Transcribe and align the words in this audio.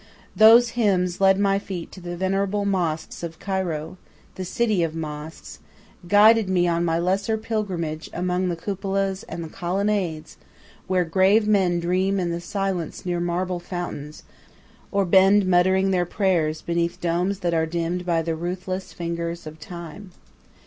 Those 0.35 0.69
hymns 0.69 1.21
led 1.21 1.37
my 1.39 1.59
feet 1.59 1.91
to 1.91 2.01
the 2.01 2.17
venerable 2.17 2.65
mosques 2.65 3.21
of 3.21 3.37
Cairo, 3.37 3.97
the 4.33 4.43
city 4.43 4.81
of 4.81 4.95
mosques, 4.95 5.59
guided 6.07 6.49
me 6.49 6.67
on 6.67 6.83
my 6.83 6.97
lesser 6.97 7.37
pilgrimage 7.37 8.09
among 8.11 8.49
the 8.49 8.55
cupolas 8.55 9.21
and 9.29 9.43
the 9.43 9.47
colonnades, 9.47 10.37
where 10.87 11.05
grave 11.05 11.47
men 11.47 11.79
dream 11.79 12.19
in 12.19 12.31
the 12.31 12.41
silence 12.41 13.05
near 13.05 13.19
marble 13.19 13.59
fountains, 13.59 14.23
or 14.91 15.05
bend 15.05 15.45
muttering 15.45 15.91
their 15.91 16.07
prayers 16.07 16.63
beneath 16.63 16.99
domes 16.99 17.41
that 17.41 17.53
are 17.53 17.67
dimmed 17.67 18.03
by 18.03 18.23
the 18.23 18.33
ruthless 18.35 18.93
fingers 18.93 19.45
of 19.45 19.59
Time. 19.59 20.13